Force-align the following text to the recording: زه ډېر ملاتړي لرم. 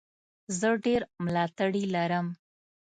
زه 0.59 0.69
ډېر 0.85 1.01
ملاتړي 1.23 1.83
لرم. 1.95 2.27